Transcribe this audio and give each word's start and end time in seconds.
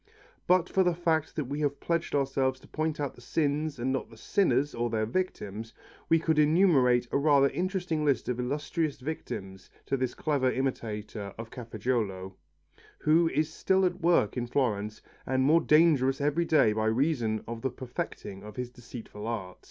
But 0.47 0.67
for 0.67 0.81
the 0.81 0.95
fact 0.95 1.35
that 1.35 1.45
we 1.45 1.59
have 1.59 1.79
pledged 1.79 2.15
ourselves 2.15 2.59
to 2.61 2.67
point 2.67 2.99
out 2.99 3.13
the 3.13 3.21
sins 3.21 3.77
and 3.77 3.93
not 3.93 4.09
the 4.09 4.17
sinners 4.17 4.73
or 4.73 4.89
their 4.89 5.05
victims, 5.05 5.75
we 6.09 6.17
could 6.17 6.39
enumerate 6.39 7.07
a 7.11 7.19
rather 7.19 7.49
interesting 7.49 8.03
list 8.03 8.27
of 8.27 8.39
illustrious 8.39 8.99
victims 8.99 9.69
to 9.85 9.97
this 9.97 10.15
clever 10.15 10.49
imitator 10.51 11.35
of 11.37 11.51
Cafaggiolo, 11.51 12.33
who 12.97 13.29
is 13.29 13.53
still 13.53 13.85
at 13.85 14.01
work 14.01 14.35
in 14.35 14.47
Florence 14.47 15.03
and 15.27 15.43
more 15.43 15.61
dangerous 15.61 16.19
every 16.19 16.45
day 16.45 16.73
by 16.73 16.87
reason 16.87 17.43
of 17.47 17.61
the 17.61 17.69
perfecting 17.69 18.41
of 18.41 18.55
his 18.55 18.71
deceitful 18.71 19.27
art. 19.27 19.59